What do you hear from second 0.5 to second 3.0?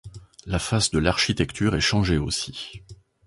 face de l'architecture est changée aussi.